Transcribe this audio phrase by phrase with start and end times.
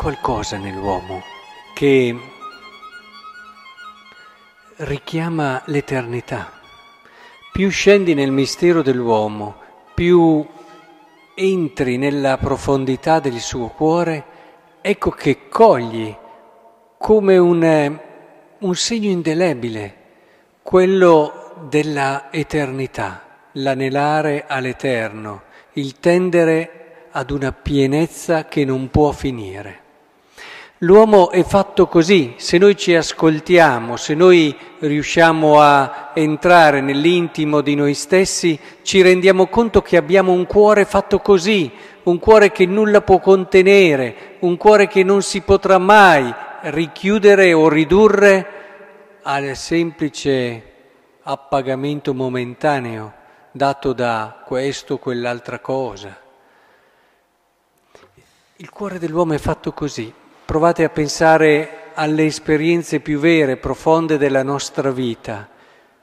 [0.00, 1.20] qualcosa nell'uomo
[1.74, 2.18] che
[4.76, 6.52] richiama l'eternità.
[7.52, 9.56] Più scendi nel mistero dell'uomo,
[9.92, 10.42] più
[11.34, 14.24] entri nella profondità del suo cuore,
[14.80, 16.16] ecco che cogli
[16.96, 18.00] come un,
[18.58, 19.96] un segno indelebile
[20.62, 25.42] quello della eternità, l'anelare all'eterno,
[25.74, 29.88] il tendere ad una pienezza che non può finire.
[30.82, 37.74] L'uomo è fatto così, se noi ci ascoltiamo, se noi riusciamo a entrare nell'intimo di
[37.74, 41.70] noi stessi, ci rendiamo conto che abbiamo un cuore fatto così,
[42.04, 47.68] un cuore che nulla può contenere, un cuore che non si potrà mai richiudere o
[47.68, 50.62] ridurre al semplice
[51.24, 53.12] appagamento momentaneo
[53.52, 56.18] dato da questo o quell'altra cosa.
[58.56, 60.10] Il cuore dell'uomo è fatto così,
[60.50, 65.48] provate a pensare alle esperienze più vere, profonde della nostra vita,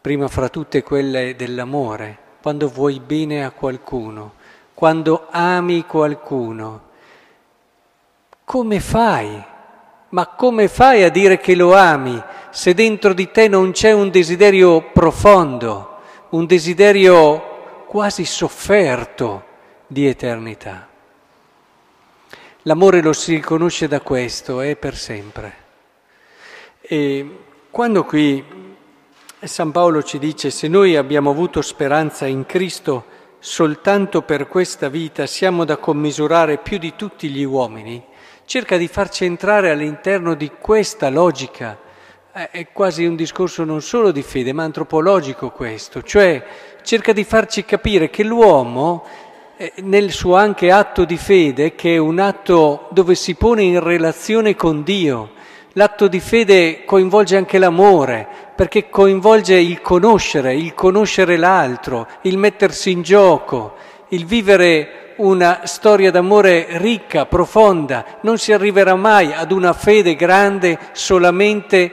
[0.00, 4.34] prima fra tutte quelle dell'amore, quando vuoi bene a qualcuno,
[4.74, 6.82] quando ami qualcuno.
[8.44, 9.42] Come fai?
[10.10, 14.08] Ma come fai a dire che lo ami se dentro di te non c'è un
[14.08, 15.96] desiderio profondo,
[16.28, 19.42] un desiderio quasi sofferto
[19.88, 20.87] di eternità?
[22.62, 25.66] L'amore lo si riconosce da questo, è per sempre.
[26.80, 27.38] E
[27.70, 28.44] quando qui
[29.40, 33.04] San Paolo ci dice se noi abbiamo avuto speranza in Cristo
[33.38, 38.02] soltanto per questa vita siamo da commisurare più di tutti gli uomini,
[38.44, 41.78] cerca di farci entrare all'interno di questa logica.
[42.32, 46.44] È quasi un discorso non solo di fede, ma antropologico questo, cioè
[46.82, 49.27] cerca di farci capire che l'uomo eh,
[49.82, 54.54] nel suo anche atto di fede, che è un atto dove si pone in relazione
[54.54, 55.30] con Dio.
[55.72, 62.92] L'atto di fede coinvolge anche l'amore, perché coinvolge il conoscere, il conoscere l'altro, il mettersi
[62.92, 63.74] in gioco,
[64.08, 68.18] il vivere una storia d'amore ricca, profonda.
[68.20, 71.92] Non si arriverà mai ad una fede grande solamente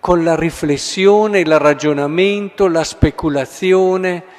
[0.00, 4.36] con la riflessione, il ragionamento, la speculazione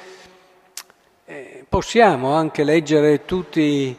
[1.70, 3.96] possiamo anche leggere tutti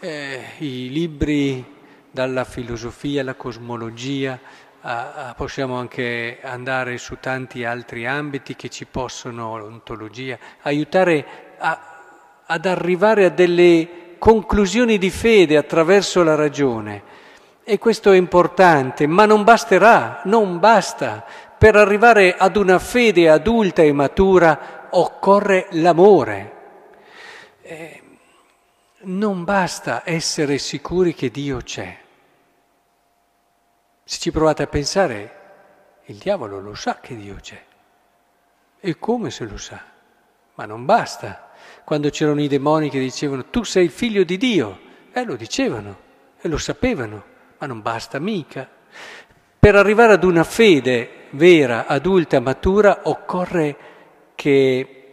[0.00, 1.64] eh, i libri
[2.10, 4.38] dalla filosofia alla cosmologia,
[4.82, 11.24] a, a, possiamo anche andare su tanti altri ambiti che ci possono, l'ontologia, aiutare
[11.56, 11.80] a,
[12.44, 17.02] ad arrivare a delle conclusioni di fede attraverso la ragione.
[17.64, 21.24] E questo è importante, ma non basterà, non basta.
[21.56, 26.55] Per arrivare ad una fede adulta e matura occorre l'amore
[27.66, 28.02] eh,
[29.00, 31.98] non basta essere sicuri che Dio c'è.
[34.04, 35.34] Se ci provate a pensare,
[36.04, 37.60] il diavolo lo sa che Dio c'è.
[38.78, 39.82] E come se lo sa?
[40.54, 41.50] Ma non basta.
[41.84, 44.80] Quando c'erano i demoni che dicevano tu sei il figlio di Dio,
[45.12, 46.04] eh lo dicevano
[46.40, 47.24] e lo sapevano,
[47.58, 48.68] ma non basta mica.
[49.58, 53.76] Per arrivare ad una fede vera, adulta, matura, occorre
[54.36, 55.05] che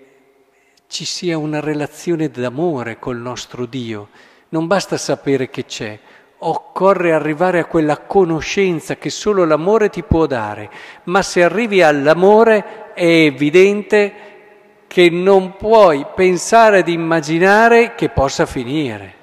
[0.88, 4.10] ci sia una relazione d'amore col nostro Dio.
[4.50, 6.00] Non basta sapere che c'è,
[6.40, 10.70] occorre arrivare a quella conoscenza che solo l'amore ti può dare,
[11.06, 14.14] ma se arrivi all'amore è evidente
[14.88, 19.22] che non puoi pensare di immaginare che possa finire.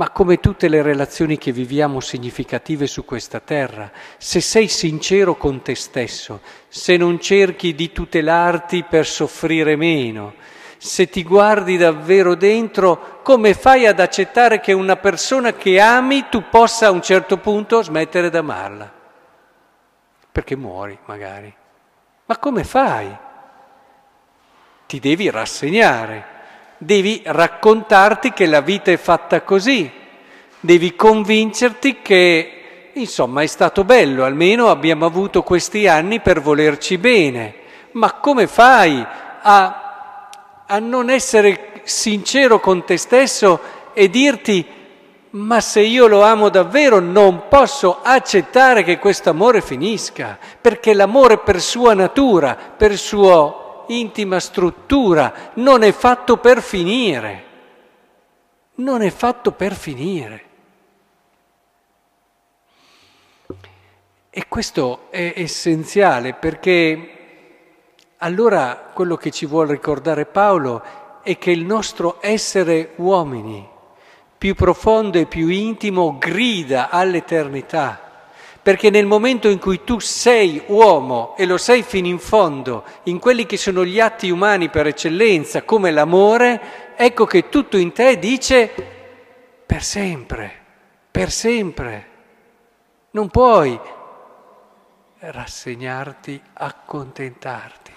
[0.00, 5.60] Ma come tutte le relazioni che viviamo significative su questa terra, se sei sincero con
[5.60, 10.32] te stesso, se non cerchi di tutelarti per soffrire meno,
[10.78, 16.44] se ti guardi davvero dentro, come fai ad accettare che una persona che ami tu
[16.48, 18.90] possa a un certo punto smettere d'amarla?
[20.32, 21.54] Perché muori magari.
[22.24, 23.14] Ma come fai?
[24.86, 26.38] Ti devi rassegnare
[26.82, 29.90] devi raccontarti che la vita è fatta così,
[30.58, 37.54] devi convincerti che, insomma, è stato bello, almeno abbiamo avuto questi anni per volerci bene.
[37.92, 39.04] Ma come fai
[39.42, 40.30] a,
[40.66, 43.60] a non essere sincero con te stesso
[43.92, 44.66] e dirti
[45.32, 51.38] ma se io lo amo davvero non posso accettare che questo amore finisca, perché l'amore
[51.38, 57.44] per sua natura, per suo intima struttura, non è fatto per finire,
[58.76, 60.44] non è fatto per finire.
[64.30, 67.16] E questo è essenziale perché
[68.18, 70.82] allora quello che ci vuole ricordare Paolo
[71.22, 73.68] è che il nostro essere uomini
[74.38, 78.09] più profondo e più intimo grida all'eternità.
[78.62, 83.18] Perché nel momento in cui tu sei uomo e lo sei fino in fondo, in
[83.18, 88.18] quelli che sono gli atti umani per eccellenza, come l'amore, ecco che tutto in te
[88.18, 88.70] dice
[89.64, 90.52] per sempre,
[91.10, 92.08] per sempre.
[93.12, 93.80] Non puoi
[95.20, 97.92] rassegnarti, accontentarti.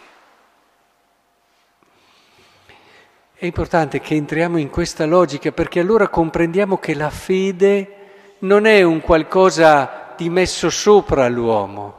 [3.36, 7.98] È importante che entriamo in questa logica perché allora comprendiamo che la fede
[8.39, 11.95] non è un qualcosa di messo sopra l'uomo,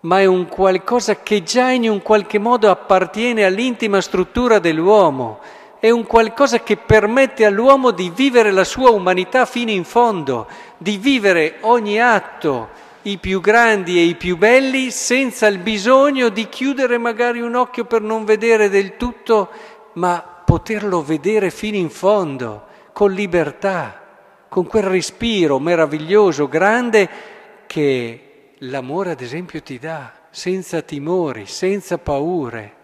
[0.00, 5.38] ma è un qualcosa che già in un qualche modo appartiene all'intima struttura dell'uomo,
[5.78, 10.96] è un qualcosa che permette all'uomo di vivere la sua umanità fino in fondo, di
[10.96, 12.70] vivere ogni atto,
[13.02, 17.84] i più grandi e i più belli, senza il bisogno di chiudere magari un occhio
[17.84, 19.48] per non vedere del tutto,
[19.94, 24.00] ma poterlo vedere fino in fondo, con libertà,
[24.48, 27.38] con quel respiro meraviglioso, grande
[27.70, 32.74] che l'amore ad esempio ti dà, senza timori, senza paure.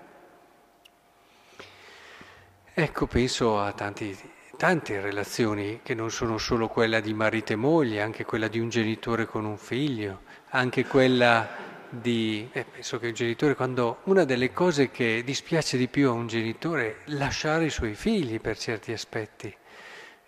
[2.72, 4.16] Ecco, penso a tanti,
[4.56, 8.68] tante relazioni che non sono solo quella di marito e moglie, anche quella di un
[8.68, 11.48] genitore con un figlio, anche quella
[11.88, 12.48] di...
[12.52, 16.28] Eh, penso che un genitore, quando una delle cose che dispiace di più a un
[16.28, 19.52] genitore è lasciare i suoi figli per certi aspetti,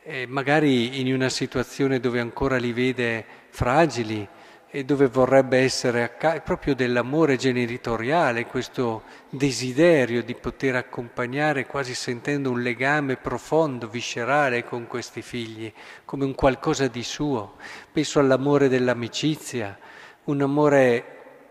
[0.03, 4.29] e magari in una situazione dove ancora li vede fragili,
[4.71, 12.51] e dove vorrebbe essere accanto, proprio dell'amore genitoriale, questo desiderio di poter accompagnare quasi sentendo
[12.51, 15.73] un legame profondo, viscerale con questi figli,
[16.05, 17.57] come un qualcosa di suo.
[17.91, 19.79] Penso all'amore dell'amicizia,
[20.25, 21.03] un amore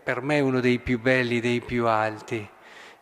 [0.04, 2.48] per me uno dei più belli, dei più alti.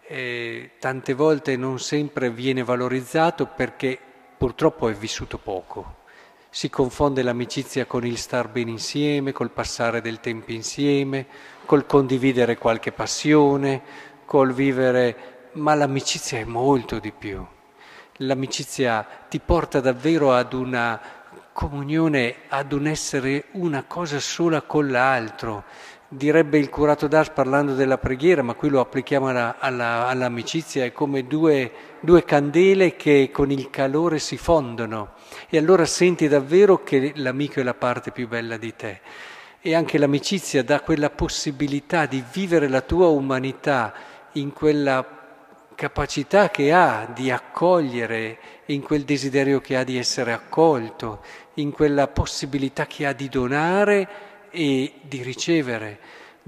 [0.08, 3.98] E tante volte non sempre viene valorizzato perché
[4.38, 6.04] purtroppo è vissuto poco
[6.50, 11.26] si confonde l'amicizia con il star bene insieme, col passare del tempo insieme,
[11.66, 13.82] col condividere qualche passione,
[14.24, 17.44] col vivere, ma l'amicizia è molto di più.
[18.20, 21.00] L'amicizia ti porta davvero ad una
[21.52, 25.64] comunione, ad un essere una cosa sola con l'altro.
[26.08, 30.92] Direbbe il curato d'Ars parlando della preghiera, ma qui lo applichiamo alla, alla, all'amicizia, è
[30.92, 35.14] come due, due candele che con il calore si fondono
[35.48, 39.00] e allora senti davvero che l'amico è la parte più bella di te.
[39.60, 43.92] E anche l'amicizia dà quella possibilità di vivere la tua umanità
[44.34, 45.04] in quella
[45.74, 51.20] capacità che ha di accogliere, in quel desiderio che ha di essere accolto,
[51.54, 55.98] in quella possibilità che ha di donare e di ricevere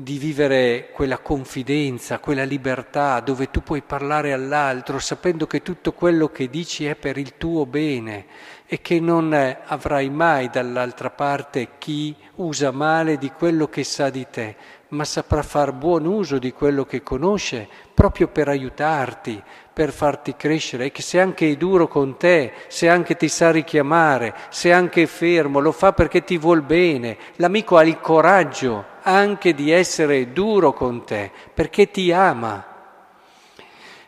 [0.00, 6.28] di vivere quella confidenza, quella libertà dove tu puoi parlare all'altro sapendo che tutto quello
[6.28, 8.26] che dici è per il tuo bene
[8.64, 14.24] e che non avrai mai dall'altra parte chi usa male di quello che sa di
[14.30, 14.54] te,
[14.90, 19.42] ma saprà far buon uso di quello che conosce proprio per aiutarti,
[19.78, 23.52] per farti crescere e che se anche è duro con te, se anche ti sa
[23.52, 27.16] richiamare, se anche è fermo, lo fa perché ti vuol bene.
[27.36, 32.66] L'amico ha il coraggio anche di essere duro con te, perché ti ama.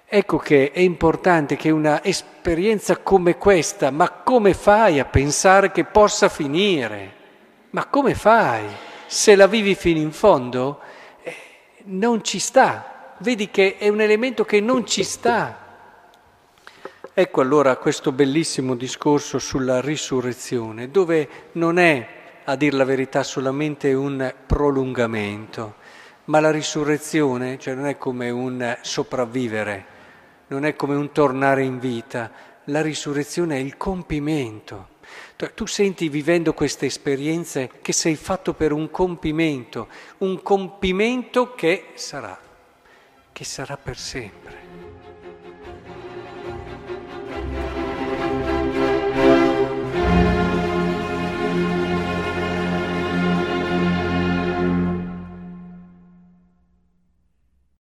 [0.05, 5.85] Ecco che è importante che una esperienza come questa, ma come fai a pensare che
[5.85, 7.15] possa finire?
[7.71, 8.65] Ma come fai?
[9.07, 10.81] Se la vivi fino in fondo,
[11.23, 11.33] eh,
[11.85, 12.91] non ci sta.
[13.23, 15.69] Vedi che è un elemento che non ci sta.
[17.13, 22.09] Ecco allora questo bellissimo discorso sulla risurrezione, dove non è
[22.45, 25.75] a dir la verità, solamente un prolungamento,
[26.25, 29.85] ma la risurrezione cioè non è come un sopravvivere,
[30.47, 32.31] non è come un tornare in vita,
[32.65, 34.89] la risurrezione è il compimento.
[35.55, 42.49] Tu senti vivendo queste esperienze che sei fatto per un compimento, un compimento che sarà,
[43.33, 44.80] che sarà per sempre.